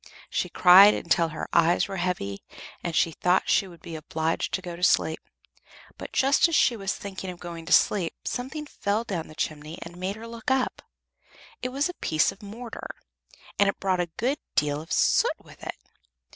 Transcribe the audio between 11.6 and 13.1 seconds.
It was a piece of mortar,